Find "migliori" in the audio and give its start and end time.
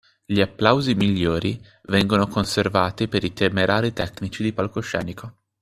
0.95-1.63